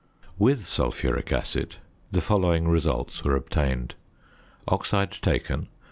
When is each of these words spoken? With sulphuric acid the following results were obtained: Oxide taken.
With 0.39 0.61
sulphuric 0.65 1.31
acid 1.31 1.75
the 2.11 2.21
following 2.21 2.67
results 2.67 3.23
were 3.23 3.35
obtained: 3.35 3.93
Oxide 4.67 5.11
taken. 5.11 5.67